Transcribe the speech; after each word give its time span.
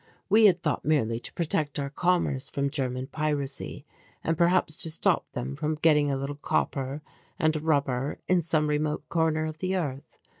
We 0.29 0.47
had 0.47 0.63
thought 0.63 0.83
merely 0.83 1.19
to 1.19 1.33
protect 1.33 1.77
our 1.77 1.91
commerce 1.91 2.49
from 2.49 2.71
German 2.71 3.05
piracy 3.05 3.85
and 4.23 4.35
perhaps 4.35 4.75
to 4.77 4.89
stop 4.89 5.31
them 5.33 5.55
from 5.55 5.75
getting 5.79 6.09
a 6.09 6.17
little 6.17 6.37
copper 6.37 7.03
and 7.37 7.55
rubber 7.61 8.17
in 8.27 8.41
some 8.41 8.67
remote 8.67 9.07
corner 9.09 9.45
of 9.45 9.59
the 9.59 9.75
earth. 9.77 10.17